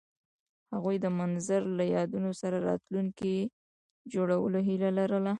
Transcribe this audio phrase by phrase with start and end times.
[0.73, 3.35] هغوی د منظر له یادونو سره راتلونکی
[4.13, 5.29] جوړولو هیله لرله.